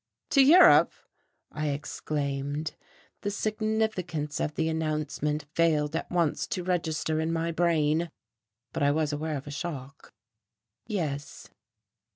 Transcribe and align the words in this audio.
"To 0.31 0.43
Europe!" 0.43 0.93
I 1.51 1.67
exclaimed. 1.67 2.73
The 3.21 3.29
significance 3.29 4.39
of 4.39 4.55
the 4.55 4.67
announcement 4.67 5.45
failed 5.53 5.95
at 5.95 6.09
once 6.09 6.47
to 6.47 6.63
register 6.63 7.19
in 7.19 7.31
my 7.31 7.51
brain, 7.51 8.09
but 8.73 8.81
I 8.81 8.89
was 8.89 9.13
aware 9.13 9.37
of 9.37 9.45
a 9.45 9.51
shock. 9.51 10.11
"Yes." 10.87 11.49